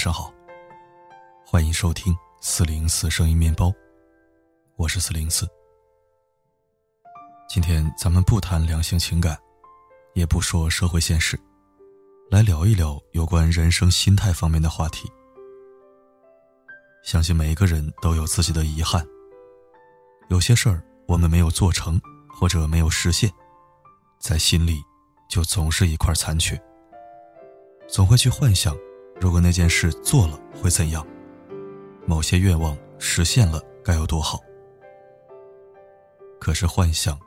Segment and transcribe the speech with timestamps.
[0.00, 0.32] 晚上好，
[1.44, 3.70] 欢迎收听四零四声音面包，
[4.76, 5.46] 我是四零四。
[7.46, 9.38] 今天咱们不谈两性情感，
[10.14, 11.38] 也不说社会现实，
[12.30, 15.06] 来聊一聊有关人生心态方面的话题。
[17.04, 19.06] 相信每个人都有自己的遗憾，
[20.30, 23.30] 有些事儿我们没有做成或者没有实现，
[24.18, 24.82] 在心里
[25.28, 26.58] 就总是一块残缺，
[27.86, 28.74] 总会去幻想，
[29.20, 31.06] 如果那件事做了会怎样，
[32.06, 34.40] 某些愿望实现了该有多好。
[36.40, 37.18] 可是幻想。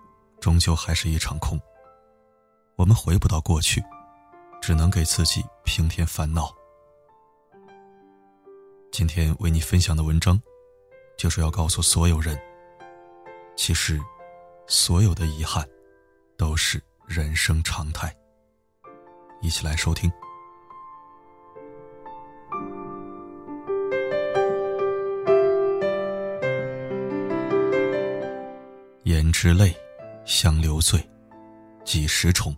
[0.44, 1.58] 终究还是一场空。
[2.76, 3.82] 我们回不到过去，
[4.62, 6.54] 只能给自己平添烦恼。
[8.92, 10.38] 今天为你分享的文章，
[11.18, 12.38] 就是要告诉所有人，
[13.56, 14.02] 其实，
[14.68, 15.66] 所有的遗憾，
[16.36, 18.14] 都是人生常态。
[19.42, 20.12] 一起来收听。
[29.44, 29.76] 之泪。
[30.24, 31.06] 相留醉，
[31.84, 32.56] 几时重？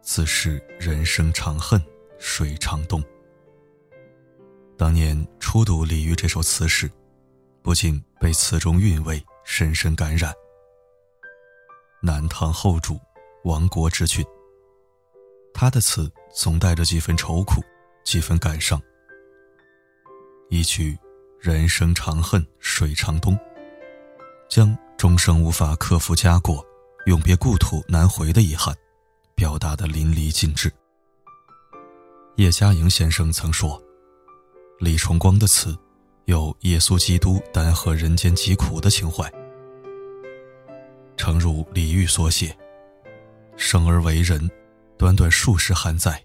[0.00, 1.80] 自是人生长恨
[2.18, 3.00] 水长东。
[4.76, 6.90] 当年初读李煜这首词时，
[7.62, 10.34] 不禁被词中韵味深深感染。
[12.02, 12.98] 南唐后主
[13.44, 14.26] 亡国之君，
[15.54, 17.62] 他的词总带着几分愁苦，
[18.02, 18.82] 几分感伤。
[20.50, 20.98] 一句
[21.38, 23.38] “人生长恨水长东”，
[24.50, 26.64] 将终生无法克服家国。
[27.06, 28.72] 永别故土难回的遗憾，
[29.34, 30.72] 表达的淋漓尽致。
[32.36, 33.82] 叶嘉莹先生曾说
[34.78, 35.76] ：“李崇光的词，
[36.26, 39.28] 有耶稣基督担荷人间疾苦的情怀。”
[41.18, 42.56] 诚如李煜所写
[43.58, 44.48] ：“生而为人，
[44.96, 46.24] 短短数十寒载，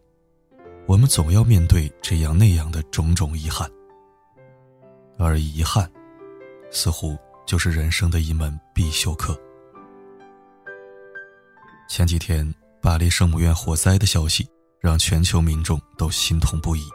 [0.86, 3.68] 我们总要面对这样那样的种种遗憾。
[5.18, 5.92] 而遗憾，
[6.70, 9.36] 似乎就是人生的一门必修课。”
[11.90, 14.48] 前几天，巴黎圣母院火灾的消息
[14.80, 16.88] 让全球民众都心痛不已。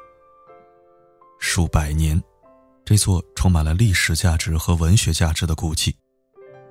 [1.40, 2.22] 数百年，
[2.84, 5.96] 这座充满了历史价值和文学价值的古迹，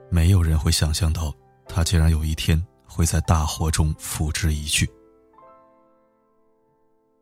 [0.10, 1.34] 没有人会想象到，
[1.68, 4.88] 它竟然有一天会在大火中付之一炬。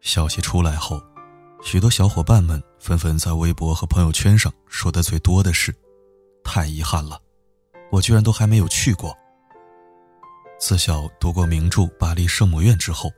[0.02, 1.02] 消息出来后，
[1.64, 5.74] 许多小伙伴们纷纷在微博和朋友圈上说的最多的是
[6.50, 7.22] ：“太遗憾了，
[7.92, 9.16] 我居然都还没有去过。”
[10.60, 13.12] 自小读过名著《巴黎圣母院》之后，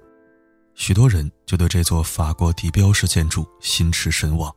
[0.75, 4.53] 许多人就对这座法国地标式建筑心驰神往。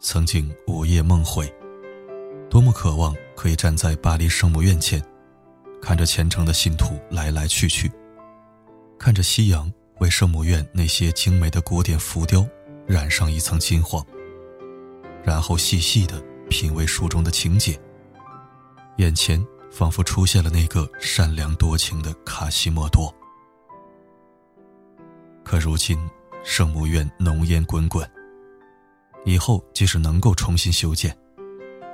[0.00, 1.54] 曾经午夜梦回，
[2.48, 5.00] 多么渴望可以站在巴黎圣母院前，
[5.82, 7.92] 看着虔诚的信徒来来去去，
[8.98, 12.44] 看着夕阳为圣母院那些精美的古典浮雕
[12.86, 14.04] 染上一层金黄，
[15.22, 16.20] 然后细细的
[16.52, 17.80] 品味书中的情节，
[18.98, 19.44] 眼前。
[19.72, 23.10] 仿佛出现了那个善良多情的卡西莫多。
[25.42, 25.98] 可如今，
[26.44, 28.06] 圣母院浓烟滚滚。
[29.24, 31.16] 以后即使能够重新修建，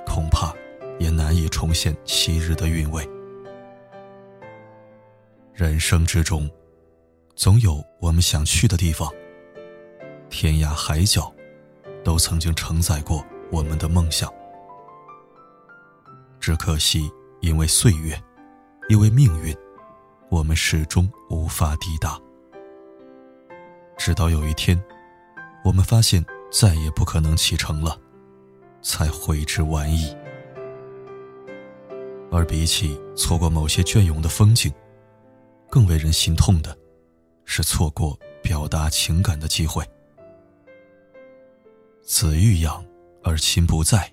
[0.05, 0.53] 恐怕
[0.99, 3.09] 也难以重现昔日的韵味。
[5.53, 6.51] 人生之中，
[7.33, 9.09] 总有我们想去的地方。
[10.29, 11.33] 天涯海角，
[12.03, 14.29] 都曾经承载过我们的梦想。
[16.39, 17.09] 只可惜。
[17.41, 18.21] 因为岁月，
[18.89, 19.55] 因为命运，
[20.29, 22.19] 我们始终无法抵达。
[23.97, 24.77] 直到有一天，
[25.63, 27.97] 我们发现再也不可能启程了，
[28.81, 30.13] 才悔之晚矣。
[32.29, 34.69] 而比起错过某些隽永的风景，
[35.69, 36.77] 更为人心痛的，
[37.45, 39.81] 是错过表达情感的机会。
[42.03, 42.83] 子欲养
[43.23, 44.11] 而亲不在，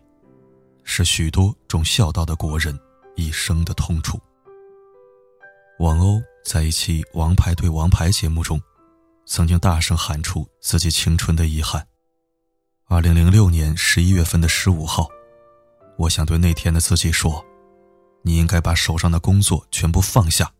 [0.86, 2.74] 是许多重孝道的国人。
[3.18, 4.20] 一生的痛楚。
[5.78, 8.60] 王鸥在一期《王牌对王牌》节目中，
[9.24, 11.82] 曾经大声喊出自己青春的遗憾。
[12.88, 15.08] 二零零六年十一月份的十五号，
[15.96, 17.42] 我想对那天的自己说
[18.20, 20.52] ：“你应该把手上的工作全部放下，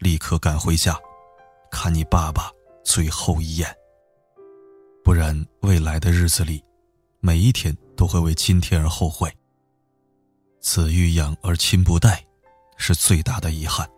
[0.00, 0.98] 立刻赶回家，
[1.70, 2.50] 看你爸爸
[2.82, 3.72] 最后一眼。
[5.04, 6.60] 不然，未来的日子里，
[7.20, 9.32] 每一天都会为今天而后悔。”
[10.60, 12.22] 子欲养而亲不待，
[12.76, 13.88] 是最大的遗憾。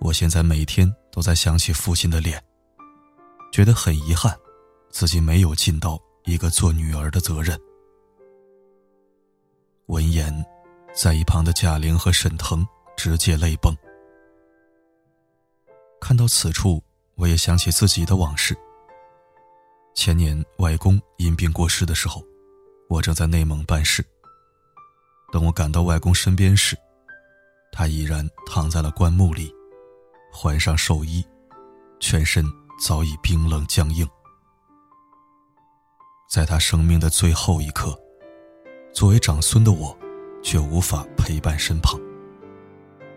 [0.00, 2.42] 我现在每天都在想起父亲的脸，
[3.52, 4.36] 觉得很遗憾，
[4.90, 7.56] 自己没有尽到一个做女儿的责任。
[9.86, 10.44] 闻言，
[10.92, 12.66] 在一旁的贾玲和沈腾
[12.96, 13.72] 直接泪崩。
[16.00, 16.82] 看到此处，
[17.14, 18.56] 我也想起自己的往事。
[19.94, 22.20] 前年外公因病过世的时候，
[22.88, 24.04] 我正在内蒙办事。
[25.32, 26.76] 等我赶到外公身边时，
[27.70, 29.54] 他已然躺在了棺木里，
[30.32, 31.24] 换上寿衣，
[32.00, 32.44] 全身
[32.84, 34.08] 早已冰冷僵硬。
[36.28, 37.96] 在他生命的最后一刻，
[38.92, 39.96] 作为长孙的我，
[40.42, 41.98] 却无法陪伴身旁。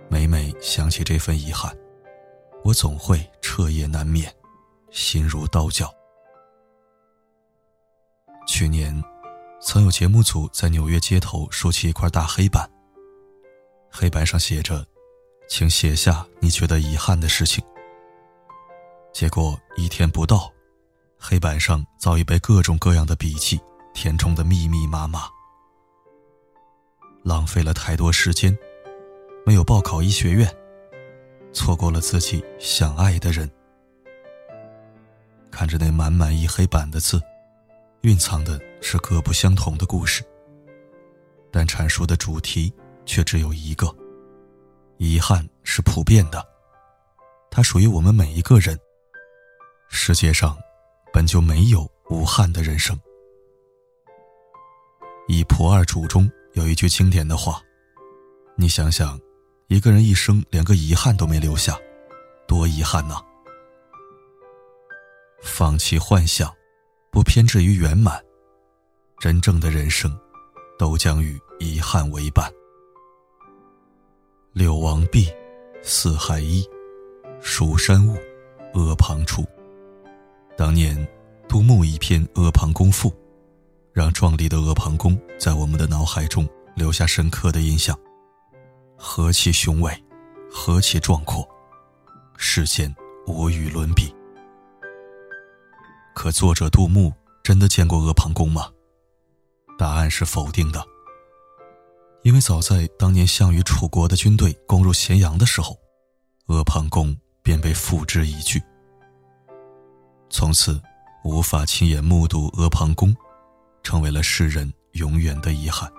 [0.09, 1.75] 每每想起这份遗憾，
[2.63, 4.31] 我总会彻夜难眠，
[4.91, 5.91] 心如刀绞。
[8.47, 9.03] 去年。
[9.65, 12.69] 曾有节目组在纽约街头竖起一块大黑板，
[13.89, 14.85] 黑板上写着
[15.47, 17.63] ：“请写下你觉得遗憾的事情。”
[19.13, 20.51] 结果一天不到，
[21.17, 23.57] 黑板上早已被各种各样的笔记
[23.93, 25.29] 填充的密密麻麻。
[27.23, 28.55] 浪费了太多时间，
[29.45, 30.53] 没有报考医学院，
[31.53, 33.49] 错过了自己想爱的人。
[35.49, 37.21] 看着那满满一黑板的字。
[38.03, 40.21] 蕴藏的是各不相同的故事，
[41.49, 42.71] 但阐述的主题
[43.05, 43.87] 却只有一个：
[44.97, 46.45] 遗憾是普遍的，
[47.49, 48.77] 它属于我们每一个人。
[49.87, 50.57] 世界上
[51.13, 52.93] 本就没有无憾的人生。
[55.29, 57.61] 《一仆二主》中有一句经典的话
[58.57, 59.17] ：“你想想，
[59.67, 61.79] 一个人一生连个遗憾都没留下，
[62.49, 63.23] 多遗憾呐！”
[65.41, 66.53] 放弃幻想。
[67.13, 68.19] 不偏执于圆满，
[69.19, 70.11] 真正的人生，
[70.79, 72.51] 都将与遗憾为伴。
[74.51, 75.31] 六王毕，
[75.83, 76.67] 四海一，
[77.39, 78.17] 蜀山兀，
[78.73, 79.45] 阿房出。
[80.57, 81.07] 当年，
[81.47, 83.09] 杜牧一篇《阿房宫赋》，
[83.91, 87.95] 让壮丽的阿房宫在我们的脑海中留下深刻的印象。
[88.97, 90.03] 何其雄伟，
[90.49, 91.47] 何其壮阔，
[92.37, 92.91] 世间
[93.27, 94.11] 无与伦比。
[96.13, 97.11] 可作者杜牧
[97.43, 98.71] 真的见过阿房宫吗？
[99.77, 100.83] 答案是否定的。
[102.21, 105.77] 因为早在当年项羽楚国的军队攻入咸阳的时候，
[106.45, 108.61] 阿房宫便被付之一炬。
[110.29, 110.79] 从此，
[111.23, 113.13] 无法亲眼目睹阿房宫，
[113.81, 115.91] 成为了世人永远的遗憾。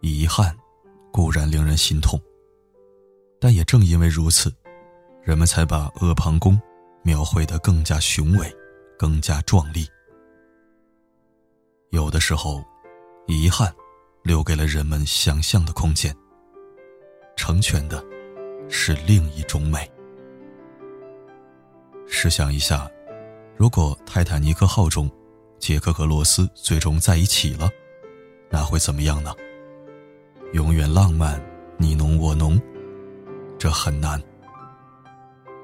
[0.00, 0.56] 遗憾
[1.12, 2.20] 固然令人心痛，
[3.38, 4.52] 但也正因为如此，
[5.22, 6.60] 人们才把阿房宫。
[7.02, 8.54] 描绘的更加雄伟，
[8.98, 9.86] 更加壮丽。
[11.90, 12.62] 有的时候，
[13.26, 13.72] 遗憾
[14.22, 16.14] 留给了人们想象的空间，
[17.36, 18.04] 成全的
[18.68, 19.90] 是另一种美。
[22.06, 22.90] 试想一下，
[23.56, 25.10] 如果泰坦尼克号中
[25.58, 27.70] 杰克和罗斯最终在一起了，
[28.50, 29.34] 那会怎么样呢？
[30.52, 31.40] 永远浪漫，
[31.76, 32.60] 你侬我侬，
[33.58, 34.20] 这很难，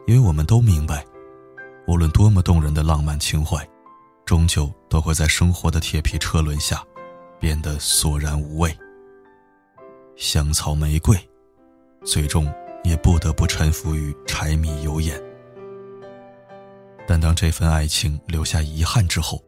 [0.07, 1.05] 因为我们都明白。
[1.87, 3.67] 无论多么动人的浪漫情怀，
[4.25, 6.83] 终究都会在生活的铁皮车轮下，
[7.39, 8.77] 变得索然无味。
[10.17, 11.17] 香草玫瑰，
[12.05, 12.53] 最终
[12.83, 15.21] 也不得不臣服于柴米油盐。
[17.07, 19.41] 但当这份爱情留下遗憾之后，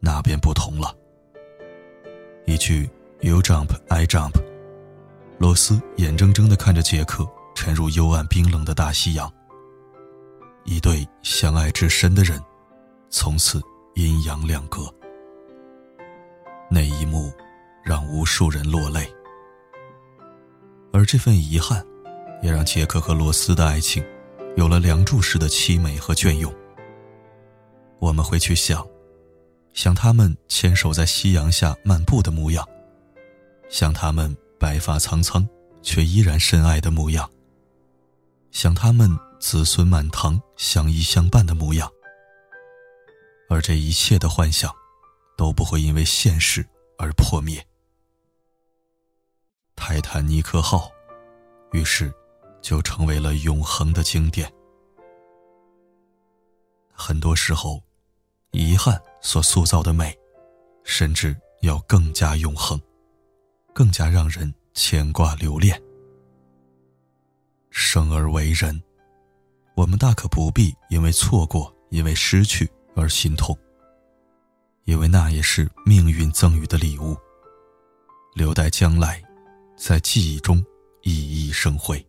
[0.00, 0.92] 那便不同了。
[2.44, 4.34] 一句 “You jump, I jump”，
[5.38, 9.32] 罗斯眼睁睁地看着杰克沉入幽暗冰冷的大西洋。
[10.70, 12.38] 一对相爱至深的人，
[13.08, 13.58] 从此
[13.94, 14.82] 阴阳两隔。
[16.70, 17.32] 那一幕，
[17.82, 19.10] 让无数人落泪。
[20.92, 21.82] 而这份遗憾，
[22.42, 24.04] 也让杰克和罗斯的爱情，
[24.58, 26.54] 有了梁祝式的凄美和隽永。
[27.98, 28.86] 我们会去想，
[29.72, 32.62] 想他们牵手在夕阳下漫步的模样，
[33.70, 35.48] 想他们白发苍苍
[35.80, 37.26] 却依然深爱的模样，
[38.50, 39.18] 想他们。
[39.38, 41.90] 子孙满堂、相依相伴的模样，
[43.48, 44.74] 而这一切的幻想，
[45.36, 46.66] 都不会因为现实
[46.98, 47.64] 而破灭。
[49.76, 50.90] 泰坦尼克号，
[51.72, 52.12] 于是
[52.60, 54.52] 就成为了永恒的经典。
[56.92, 57.80] 很多时候，
[58.50, 60.18] 遗憾所塑造的美，
[60.82, 62.78] 甚至要更加永恒，
[63.72, 65.80] 更加让人牵挂留恋。
[67.70, 68.82] 生而为人。
[69.78, 73.56] 我们大可不必因为错过、因为失去而心痛，
[74.86, 77.16] 因为那也是命运赠予的礼物，
[78.34, 79.22] 留待将来，
[79.76, 80.56] 在记忆中
[81.02, 82.04] 熠熠生辉。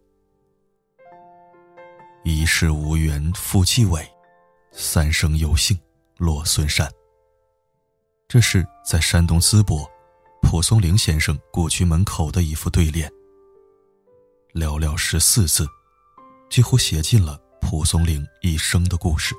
[2.23, 4.03] 一世无缘复继伟，
[4.71, 5.79] 三生有幸
[6.17, 6.91] 落孙山。
[8.27, 9.88] 这是在山东淄博，
[10.41, 13.07] 蒲松龄先生故居门口的一副对联。
[14.55, 15.67] 寥寥十四字，
[16.49, 17.39] 几乎写尽了。
[17.61, 19.35] 蒲松龄一生的故事。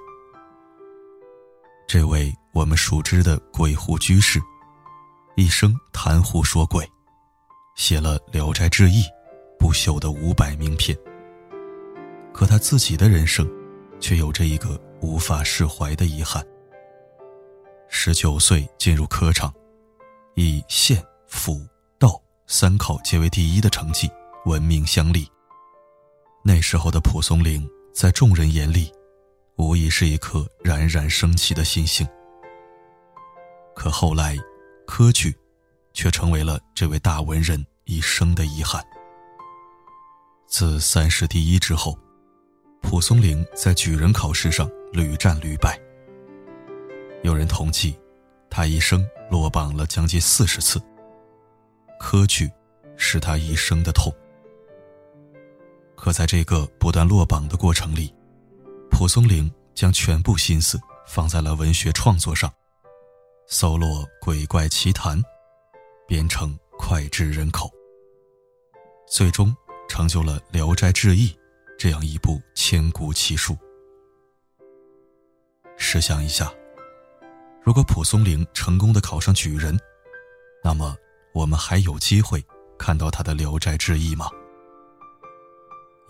[1.86, 4.40] 这位我们熟知的鬼狐居士，
[5.36, 6.88] 一生谈狐说鬼，
[7.74, 9.02] 写了《聊斋志异》，
[9.58, 10.96] 不朽的五百名篇。
[12.32, 13.50] 可他自己的人生，
[13.98, 16.44] 却有着一个无法释怀的遗憾。
[17.88, 19.52] 十九岁进入科场，
[20.36, 21.60] 以县、府、
[21.98, 24.08] 道三考皆为第一的成绩
[24.46, 25.28] 闻名乡里。
[26.44, 28.92] 那时候的蒲松龄，在众人眼里。
[29.56, 32.08] 无疑是一颗冉冉升起的新星。
[33.76, 34.34] 可后来，
[34.86, 35.36] 科举，
[35.92, 38.82] 却成为了这位大文人一生的遗憾。
[40.46, 41.94] 自三十第一之后，
[42.80, 45.78] 蒲松龄在举人考试上屡战屡败。
[47.22, 47.94] 有人统计，
[48.48, 50.80] 他一生落榜了将近四十次。
[51.98, 52.50] 科举，
[52.96, 54.10] 是他一生的痛。
[56.00, 58.12] 可在这个不断落榜的过程里，
[58.90, 62.50] 蒲松龄将全部心思放在了文学创作上，
[63.46, 65.22] 搜罗鬼怪奇谈，
[66.08, 67.70] 编成脍炙人口，
[69.06, 69.54] 最终
[69.90, 71.28] 成就了《聊斋志异》
[71.78, 73.54] 这样一部千古奇书。
[75.76, 76.50] 试想一下，
[77.62, 79.78] 如果蒲松龄成功的考上举人，
[80.64, 80.96] 那么
[81.34, 82.42] 我们还有机会
[82.78, 84.30] 看到他的《聊斋志异》吗？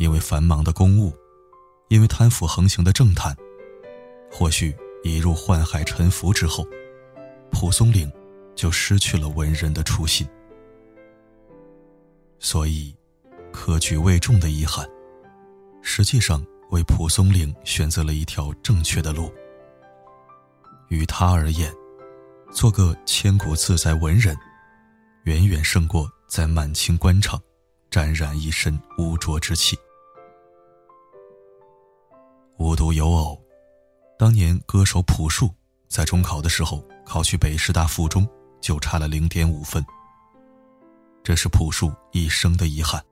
[0.00, 1.12] 因为繁忙的公务。
[1.88, 3.36] 因为贪腐横行的政坛，
[4.30, 6.64] 或许一入宦海沉浮之后，
[7.50, 8.10] 蒲松龄
[8.54, 10.24] 就失去了文人的初心。
[12.38, 12.94] 所以，
[13.52, 14.88] 科举未中的遗憾，
[15.82, 19.30] 实际上为蒲松龄选择了一条正确的路。
[20.90, 21.74] 于他而言，
[22.52, 24.38] 做个千古自在文人，
[25.24, 27.42] 远远胜过在满清官场
[27.90, 29.76] 沾染一身污浊之气。
[32.60, 33.42] 无独有偶，
[34.18, 35.48] 当年歌手朴树
[35.88, 38.28] 在中考的时候考去北师大附中，
[38.60, 39.82] 就差了零点五分。
[41.24, 43.02] 这是朴树一生的遗憾，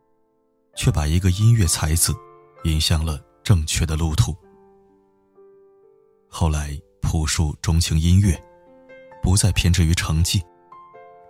[0.76, 2.14] 却把一个音乐才子
[2.64, 4.36] 引向了正确的路途。
[6.28, 8.38] 后来，朴树钟情音乐，
[9.22, 10.42] 不再偏执于成绩，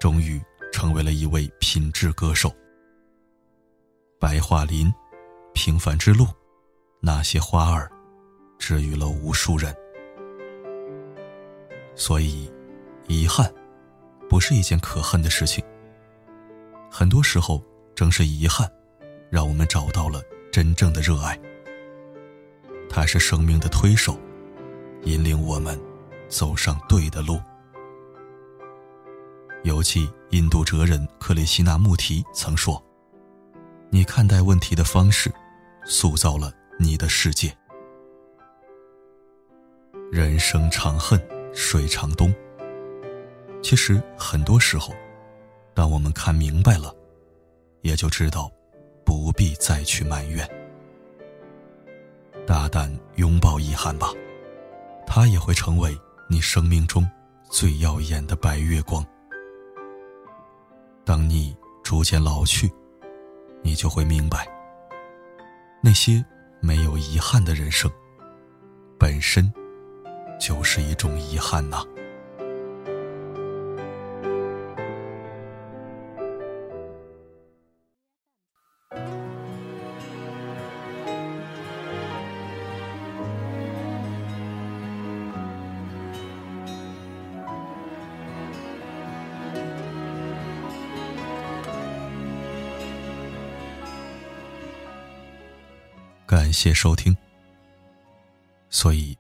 [0.00, 2.52] 终于成为了一位品质歌手。
[4.18, 4.92] 白桦林，
[5.54, 6.26] 平凡之路，
[7.00, 7.88] 那些花儿。
[8.58, 9.74] 治愈了无数人，
[11.94, 12.50] 所以，
[13.06, 13.52] 遗憾
[14.28, 15.64] 不是一件可恨的事情。
[16.90, 17.62] 很多时候，
[17.94, 18.70] 正是遗憾，
[19.30, 20.22] 让我们找到了
[20.52, 21.38] 真正的热爱。
[22.90, 24.18] 它是生命的推手，
[25.04, 25.80] 引领我们
[26.28, 27.40] 走上对的路。
[29.64, 32.82] 尤其印度哲人克里希那穆提曾说
[33.90, 35.32] ：“你看待问题的方式，
[35.84, 37.54] 塑造了你的世界。”
[40.10, 41.20] 人生长恨
[41.52, 42.34] 水长东。
[43.62, 44.94] 其实很多时候，
[45.74, 46.94] 当我们看明白了，
[47.82, 48.50] 也就知道
[49.04, 50.48] 不必再去埋怨。
[52.46, 54.10] 大胆拥抱遗憾吧，
[55.06, 55.94] 它也会成为
[56.26, 57.06] 你生命中
[57.50, 59.04] 最耀眼的白月光。
[61.04, 62.70] 当你逐渐老去，
[63.62, 64.48] 你就会明白，
[65.82, 66.24] 那些
[66.60, 67.90] 没有遗憾的人生，
[68.98, 69.52] 本身。
[70.38, 71.84] 就是一种遗憾呐。
[96.26, 97.16] 感谢收听。
[98.70, 99.16] 所以。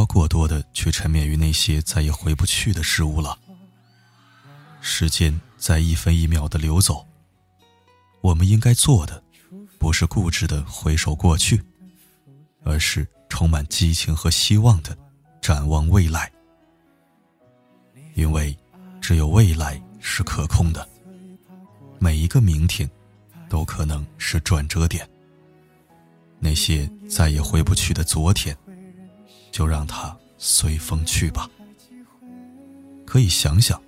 [0.00, 3.38] 不要过多的去沉湎于那些再也回不去的事物了。
[4.80, 7.06] 时间在一分一秒的流走，
[8.22, 9.22] 我们应该做的，
[9.78, 11.62] 不是固执的回首过去，
[12.64, 14.96] 而是充满激情和希望的
[15.42, 16.32] 展望未来。
[18.14, 18.56] 因为，
[19.02, 20.88] 只有未来是可控的，
[21.98, 22.90] 每一个明天，
[23.50, 25.06] 都可能是转折点。
[26.38, 28.56] 那些再也回不去的昨天。
[29.50, 31.48] 就让它随风去吧。
[33.06, 33.80] 可以想想，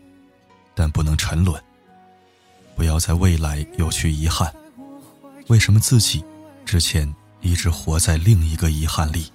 [0.74, 1.62] 但不能沉沦。
[2.74, 4.52] 不要在未来有去遗憾。
[5.48, 6.24] 为什么自己
[6.64, 9.30] 之前一直活在另一个遗憾里？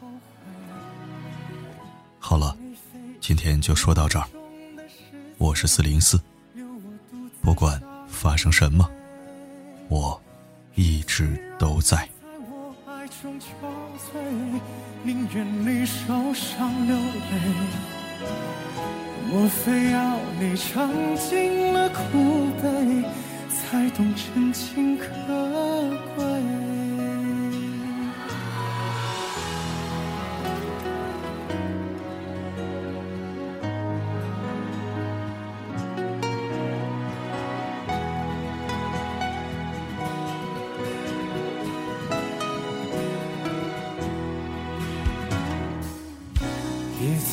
[2.20, 2.58] 好了，
[3.22, 4.28] 今天就说到这儿。
[5.38, 6.20] 我是四零四，
[7.42, 8.90] 不管发生什么，
[9.88, 10.20] 我
[10.76, 12.10] 一直都在。
[15.04, 17.34] 宁愿你受伤流泪。
[19.30, 23.04] 莫非要你尝尽了苦悲，
[23.50, 25.06] 才懂真情可
[26.16, 26.57] 贵？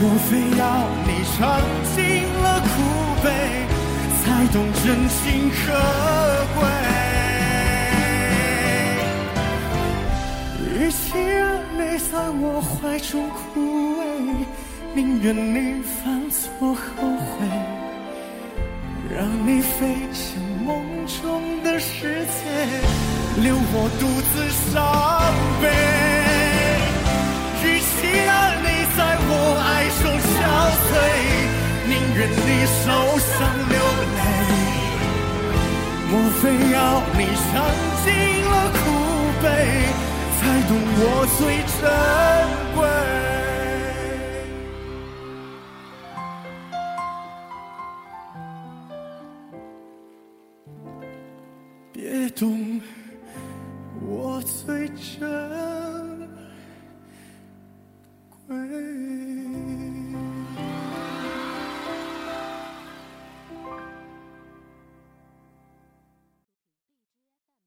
[0.00, 0.62] 莫非要
[1.06, 1.36] 你尝
[1.96, 1.98] 尽
[2.40, 2.66] 了苦
[3.20, 3.26] 悲，
[4.22, 5.56] 才懂真情可
[6.54, 6.60] 贵？
[10.70, 11.42] 与其让
[11.74, 13.36] 你在我怀中枯
[13.98, 14.00] 萎，
[14.94, 16.76] 宁愿你犯错后
[17.16, 17.44] 悔，
[19.10, 19.76] 让你飞
[20.12, 20.70] 向梦
[21.20, 22.38] 中的世界，
[23.42, 24.74] 留我独自伤
[25.60, 26.07] 悲。
[28.98, 29.32] 在我
[29.62, 30.36] 爱中憔
[30.90, 30.90] 悴。
[31.86, 32.50] 宁愿你
[32.82, 32.84] 受
[33.16, 33.32] 伤
[33.70, 33.78] 流
[34.18, 34.20] 泪，
[36.10, 36.42] 莫非
[36.74, 36.76] 要
[37.16, 37.48] 你尝
[38.02, 38.06] 尽
[38.44, 38.76] 了苦
[39.40, 39.46] 悲，
[40.36, 41.02] 才懂我
[41.38, 41.40] 最
[41.78, 41.80] 珍
[42.74, 42.78] 贵？